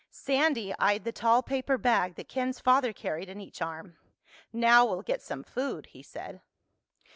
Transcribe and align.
Sandy 0.09 0.73
eyed 0.79 1.03
the 1.03 1.11
tall 1.11 1.43
paper 1.43 1.77
bag 1.77 2.15
that 2.15 2.27
Ken's 2.27 2.59
father 2.59 2.91
carried 2.91 3.29
in 3.29 3.39
each 3.39 3.61
arm. 3.61 3.97
"Now 4.51 4.83
we'll 4.83 5.03
get 5.03 5.21
some 5.21 5.43
food," 5.43 5.85
he 5.85 6.01
said. 6.01 6.41